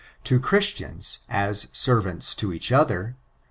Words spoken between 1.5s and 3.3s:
servants to each other.